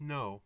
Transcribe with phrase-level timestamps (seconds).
[0.00, 0.42] No.